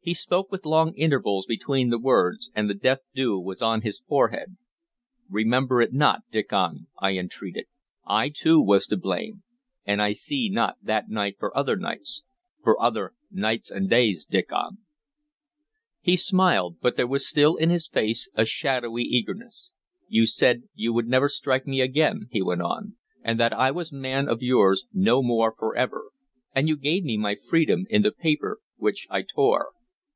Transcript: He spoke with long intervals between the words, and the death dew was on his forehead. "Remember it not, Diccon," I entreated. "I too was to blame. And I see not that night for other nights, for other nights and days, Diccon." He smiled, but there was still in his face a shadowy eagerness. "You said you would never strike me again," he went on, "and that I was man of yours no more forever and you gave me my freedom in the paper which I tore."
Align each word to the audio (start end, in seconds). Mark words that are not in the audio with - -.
He 0.00 0.14
spoke 0.14 0.50
with 0.50 0.64
long 0.64 0.94
intervals 0.94 1.44
between 1.44 1.90
the 1.90 1.98
words, 1.98 2.50
and 2.54 2.66
the 2.66 2.72
death 2.72 3.04
dew 3.14 3.38
was 3.38 3.60
on 3.60 3.82
his 3.82 4.00
forehead. 4.00 4.56
"Remember 5.28 5.82
it 5.82 5.92
not, 5.92 6.20
Diccon," 6.32 6.86
I 6.98 7.18
entreated. 7.18 7.66
"I 8.06 8.30
too 8.30 8.58
was 8.58 8.86
to 8.86 8.96
blame. 8.96 9.42
And 9.84 10.00
I 10.00 10.14
see 10.14 10.48
not 10.48 10.78
that 10.80 11.10
night 11.10 11.36
for 11.38 11.54
other 11.54 11.76
nights, 11.76 12.22
for 12.62 12.80
other 12.80 13.12
nights 13.30 13.70
and 13.70 13.90
days, 13.90 14.24
Diccon." 14.24 14.78
He 16.00 16.16
smiled, 16.16 16.78
but 16.80 16.96
there 16.96 17.06
was 17.06 17.28
still 17.28 17.56
in 17.56 17.68
his 17.68 17.86
face 17.86 18.30
a 18.32 18.46
shadowy 18.46 19.02
eagerness. 19.02 19.72
"You 20.08 20.24
said 20.24 20.62
you 20.72 20.94
would 20.94 21.06
never 21.08 21.28
strike 21.28 21.66
me 21.66 21.82
again," 21.82 22.28
he 22.30 22.40
went 22.40 22.62
on, 22.62 22.96
"and 23.22 23.38
that 23.38 23.52
I 23.52 23.72
was 23.72 23.92
man 23.92 24.26
of 24.26 24.40
yours 24.40 24.86
no 24.90 25.22
more 25.22 25.52
forever 25.54 26.08
and 26.54 26.66
you 26.66 26.78
gave 26.78 27.04
me 27.04 27.18
my 27.18 27.34
freedom 27.34 27.84
in 27.90 28.00
the 28.00 28.10
paper 28.12 28.60
which 28.78 29.06
I 29.10 29.20
tore." 29.20 29.72